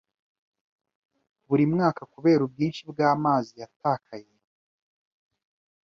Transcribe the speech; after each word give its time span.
buri 1.47 1.63
mwaka 1.73 2.01
kubera 2.13 2.41
ubwinshi 2.43 2.81
bwamazi 2.91 3.53
yatakaye 3.61 4.31